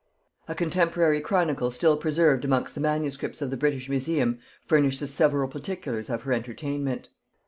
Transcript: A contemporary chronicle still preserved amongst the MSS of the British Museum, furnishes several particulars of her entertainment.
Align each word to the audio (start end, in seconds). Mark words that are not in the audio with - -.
A 0.47 0.55
contemporary 0.55 1.21
chronicle 1.21 1.69
still 1.69 1.95
preserved 1.95 2.43
amongst 2.43 2.73
the 2.73 2.81
MSS 2.81 3.39
of 3.39 3.51
the 3.51 3.55
British 3.55 3.87
Museum, 3.87 4.39
furnishes 4.65 5.13
several 5.13 5.47
particulars 5.47 6.09
of 6.09 6.23
her 6.23 6.33
entertainment. 6.33 7.09